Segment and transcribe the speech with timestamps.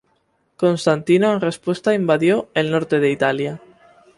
[0.57, 3.61] Constantino en respuesta invadió el norte de Italia.